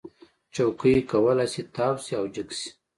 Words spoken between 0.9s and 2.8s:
کولی شي تاو شي او جګ شي.